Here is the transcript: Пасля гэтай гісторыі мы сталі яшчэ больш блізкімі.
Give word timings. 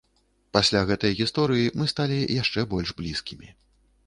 Пасля 0.55 0.79
гэтай 0.91 1.13
гісторыі 1.19 1.67
мы 1.81 1.85
сталі 1.93 2.19
яшчэ 2.41 2.67
больш 2.73 2.89
блізкімі. 3.05 3.47